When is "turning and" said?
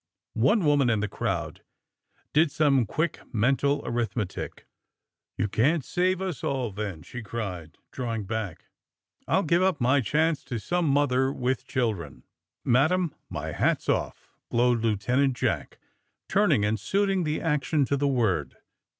16.27-16.79